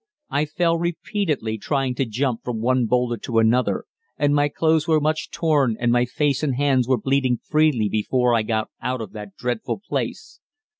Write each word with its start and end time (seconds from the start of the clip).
I 0.31 0.45
fell 0.45 0.79
repeatedly 0.79 1.59
trying 1.59 1.93
to 1.93 2.07
jump 2.07 2.43
from 2.43 2.59
one 2.59 2.87
boulder 2.87 3.17
to 3.17 3.37
another, 3.37 3.85
and 4.17 4.33
my 4.33 4.49
clothes 4.49 4.87
were 4.87 4.99
much 4.99 5.29
torn 5.29 5.77
and 5.79 5.91
my 5.91 6.05
face 6.05 6.41
and 6.41 6.55
hands 6.55 6.87
were 6.87 6.97
bleeding 6.97 7.37
freely 7.37 7.87
before 7.87 8.33
I 8.33 8.41
got 8.41 8.69
out 8.81 9.01
of 9.01 9.11
that 9.11 9.35
dreadful 9.35 9.79
place. 9.87 10.39